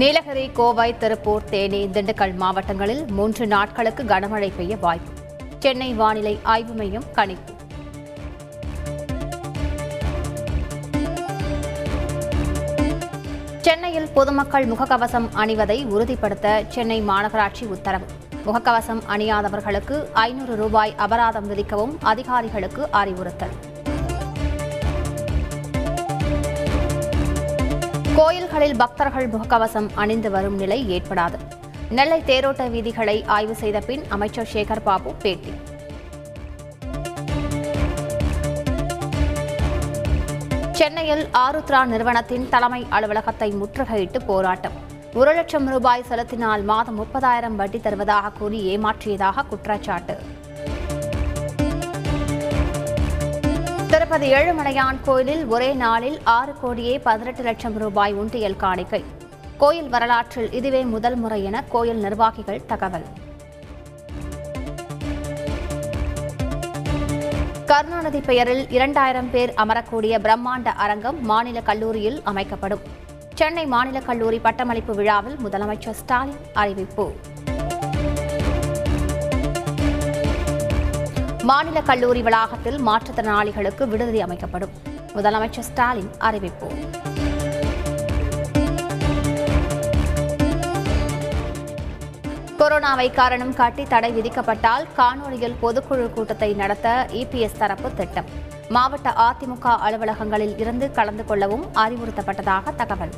[0.00, 5.10] நீலகிரி கோவை திருப்பூர் தேனி திண்டுக்கல் மாவட்டங்களில் மூன்று நாட்களுக்கு கனமழை பெய்ய வாய்ப்பு.
[5.58, 7.52] சென்னை வானிலை ஆய்வு மையம் கணிப்பு.
[13.60, 18.04] சென்னையில் பொதுமக்கள் முகக்கவசம் அணிவதை உறுதிப்படுத்த சென்னை மாநகராட்சி உத்தரவு.
[18.46, 23.56] முகக்கவசம் அணியாதவர்களுக்கு ஐநூறு ரூபாய் அபராதம் விதிக்கவும் அதிகாரிகளுக்கு அறிவுறுத்தல்.
[28.24, 31.38] கோயில்களில் பக்தர்கள் முகக்கவசம் அணிந்து வரும் நிலை ஏற்படாது.
[31.96, 35.52] நெல்லை தேரோட்ட வீதிகளை ஆய்வு செய்த பின் அமைச்சர் சேகர் பாபு பேட்டி.
[40.72, 44.78] சென்னையில் ஆருத்ரா நிறுவனத்தின் தலைமை அலுவலகத்தை முற்றுகையிட்டு போராட்டம்.
[45.14, 50.16] ஒரு லட்சம் ரூபாய் செலுத்தினால் மாதம் முப்பதாயிரம் வட்டி தருவதாக கூறி ஏமாற்றியதாக குற்றச்சாட்டு.
[54.14, 59.04] திருப்பதி ஏழுமலையான் கோயிலில் ஒரே நாளில் ஆறு கோடியே பதினெட்டு லட்சம் ரூபாய் உண்டியல் காணிக்கை.
[59.58, 63.06] கோயில் வரலாற்றில் இதுவே முதல் முறை என கோயில் நிர்வாகிகள் தகவல்.
[67.66, 72.80] கருணாநிதி பெயரில் இரண்டாயிரம் பேர் அமரக்கூடிய பிரம்மாண்ட அரங்கம் மாநில கல்லூரியில் அமைக்கப்படும்.
[73.34, 77.12] சென்னை மாநில கல்லூரி பட்டமளிப்பு விழாவில் முதலமைச்சர் ஸ்டாலின் அறிவிப்பு.
[81.48, 84.70] மாநில கல்லூரி வளாகத்தில் மாற்றுத்திறனாளிகளுக்கு விடுதி அமைக்கப்படும்.
[85.16, 86.68] முதலமைச்சர் ஸ்டாலின் அறிவிப்பு.
[92.58, 98.24] கொரோனாவை காரணம் காட்டி தடை விதிக்கப்பட்டால் காணொலியில் பொதுக்குழு கூட்டத்தை நடத்த இபிஎஸ் தரப்பு திட்டம்.
[98.68, 103.14] மாவட்ட அதிமுக அலுவலகங்களில் இருந்து கலந்து கொள்ளவும் அறிவுறுத்தப்பட்டதாக தகவல்.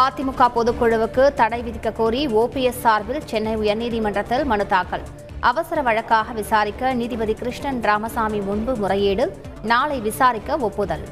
[0.00, 5.04] அதிமுக பொதுக்குழுவுக்கு தடை விதிக்க கோரி ஓபிஎஸ் சார்பில் சென்னை உயர்நீதிமன்றத்தில் மனு தாக்கல்.
[5.40, 9.24] அவசர வழக்காக விசாரிக்க நீதிபதி கிருஷ்ணன் ராமசாமி முன்பு முறையீடு
[9.62, 11.04] நாளை விசாரிக்க ஒப்புதல்.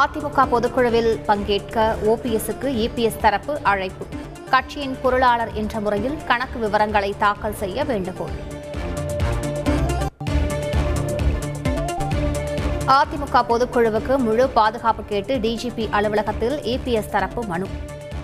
[0.00, 4.06] அதிமுக பொதுக்குழுவில் பங்கேற்க ஓபிஎஸ்க்கு இபிஎஸ் தரப்பு அழைப்பு.
[4.50, 8.36] கட்சியின் பொருளாளர் என்ற முறையில் கணக்கு விவரங்களை தாக்கல் செய்ய வேண்டுகோள்.
[12.94, 17.66] அதிமுக பொதுக்குழுவுக்கு முழு பாதுகாப்பு கேட்டு டிஜிபி அலுவலகத்தில் ஏபிஎஸ் தரப்பு மனு.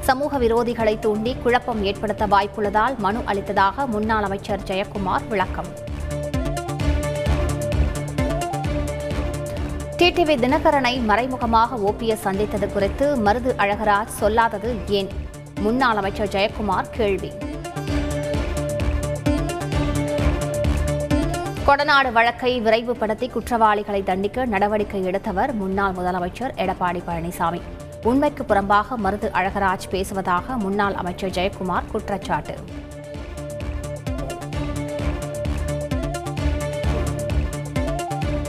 [0.01, 5.67] சமூக விரோதிகளை தூண்டி குழப்பம் ஏற்படுத்த வாய்ப்புள்ளதால் மனு அளித்ததாக முன்னாள் அமைச்சர் ஜெயக்குமார் விளக்கம்.
[9.97, 15.09] டிடிவி தினகரனை மறைமுகமாக ஓபிஎஸ் சந்தித்தது குறித்து மருது அழகராஜ் சொல்லாதது ஏன்?
[15.61, 17.33] முன்னாள் அமைச்சர் ஜெயக்குமார் கேள்வி.
[21.67, 27.61] கொடநாடு வழக்கை விரைவுபடுத்தி குற்றவாளிகளை தண்டிக்க நடவடிக்கை எடுத்தவர் முன்னாள் முதலமைச்சர் எடப்பாடி பழனிசாமி.
[28.03, 32.55] உண்மைக்கு புறம்பாக மருது அழகராஜ் பேசுவதாக முன்னாள் அமைச்சர் ஜெயக்குமார் குற்றச்சாட்டு.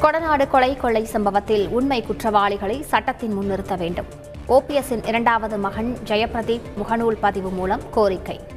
[0.01, 4.05] கொடநாடு கொலை கொள்ளை சம்பவத்தில் உண்மை குற்றவாளிகளை சட்டத்தின் முன் நிறுத்த வேண்டும்
[4.47, 8.52] ஓபிஎஸ்ஸின் இரண்டாவது மகன் ஜெயபிரதீப் முகநூல் பதிவு மூலம் கோரிக்கை.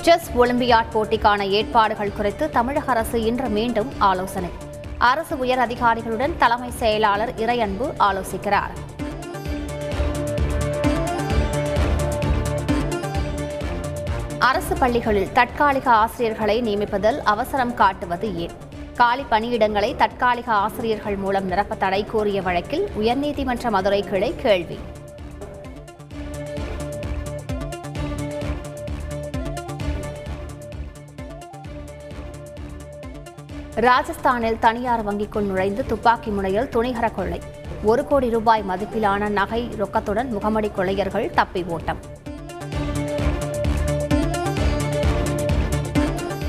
[0.00, 4.50] செஸ் ஒலிம்பியாட் போட்டிக்கான ஏற்பாடுகள் குறித்து தமிழக அரசு இன்று மீண்டும் ஆலோசனை.
[4.98, 8.72] அரசு உயர் அதிகாரிகளுடன் தலைமை செயலாளர் இறையன்பு ஆலோசிக்கிறார்.
[14.38, 18.50] அரசு பள்ளிகளில் தற்காலிக ஆசிரியர்களை நியமிப்பதில் அவசரம் காட்டுவது ஏன்?
[18.94, 24.78] காலி பணியிடங்களை தற்காலிக ஆசிரியர்கள் மூலம் நிரப்ப தடை கோரிய வழக்கில் உயர்நீதிமன்ற மதுரை கிளை கேள்வி.
[33.80, 37.40] ராஜஸ்தானில் தனியார் வங்கிக்குள் நுழைந்து துப்பாக்கி முனையில் துணிகர கொள்ளை.
[37.82, 42.00] ஒரு கோடி ரூபாய் மதிப்பிலான நகை ரொக்கத்துடன் முகமடி கொள்ளையர்கள் தப்பி ஓட்டம்.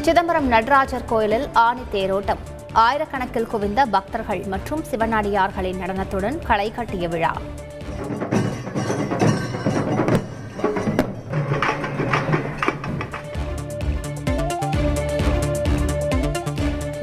[0.02, 2.42] சிதம்பரம் நடராஜர் கோயிலில் ஆணி தேரோட்டம்.
[2.74, 7.34] ஆயிரக்கணக்கில் குவிந்த பக்தர்கள் மற்றும் சிவனடியார்களின் நடனத்துடன் களை கட்டிய விழா.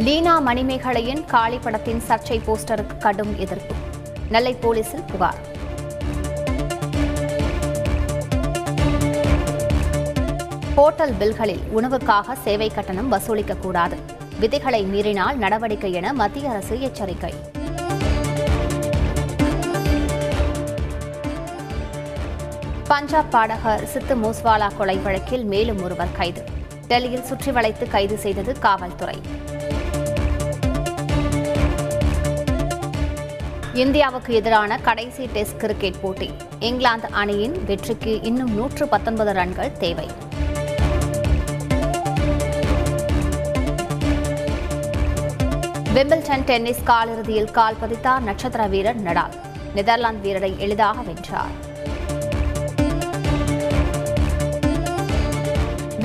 [0.08, 3.75] லீனா மணிமேகலையின் காளி படத்தின் சர்ச்சை போஸ்டருக்கு கடும் எதிர்ப்பு.
[4.28, 5.38] நெல்லை போலீசில் புகார்.
[10.75, 13.96] ஹோட்டல் பில்களில் உணவுக்காக சேவை கட்டணம் வசூலிக்கக்கூடாது.
[14.40, 17.34] விதிகளை மீறினால் நடவடிக்கை என மத்திய அரசு எச்சரிக்கை.
[22.88, 26.44] பஞ்சாப் பாடகர் சித்து மூஸ்வாலா கொலை வழக்கில் மேலும் ஒருவர் கைது.
[26.87, 29.20] டெல்லியில் சுற்றி வளைத்து கைது செய்தது காவல்துறை.
[33.82, 36.28] இந்தியாவுக்கு எதிரான கடைசி டெஸ்ட் கிரிக்கெட் போட்டி.
[36.69, 40.06] இங்கிலாந்து அணியின் வெற்றிக்கு இன்னும் நூற்று பத்தொன்பது ரன்கள் தேவை.
[45.96, 49.36] விம்பிள்டன் டென்னிஸ் காலிறுதியில் கால் பதித்தார் நட்சத்திர வீரர் நடால்.
[49.75, 51.54] நெதர்லாந்து வீரரை எளிதாக வென்றார்.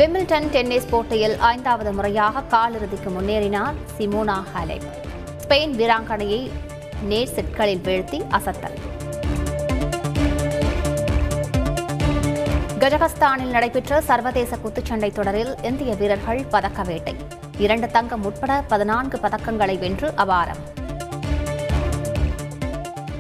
[0.02, 4.78] விம்பிள்டன் டென்னிஸ் போட்டியில் ஐந்தாவது முறையாக காலிறுதிக்கு முன்னேறினார் சிமோனா ஹாலே
[5.44, 6.44] ஸ்பெயின் வீராங்கனையை
[7.04, 8.78] நேர் செட்களில் வீழ்த்தி அசத்தல்.
[12.80, 17.16] கஜகஸ்தானில் நடைபெற்ற சர்வதேச குத்துச்சண்டை தொடரில் இந்திய வீரர்கள் பதக்க வேட்டை.
[17.58, 20.62] இரண்டு தங்கம் உட்பட பதினான்கு பதக்கங்களை வென்று அபாரம்.